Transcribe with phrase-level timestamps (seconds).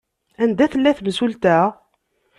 [0.43, 1.57] Anda tella temsulta?